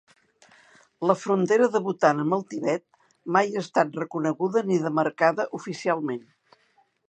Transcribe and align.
La 1.09 1.15
frontera 1.23 1.67
de 1.75 1.81
Bhutan 1.87 2.23
amb 2.23 2.37
el 2.39 2.41
Tibet 2.53 2.83
mai 3.37 3.53
ha 3.55 3.61
estat 3.67 4.01
reconeguda 4.03 4.67
ni 4.71 4.81
demarcada 4.89 5.49
oficialment. 5.63 6.29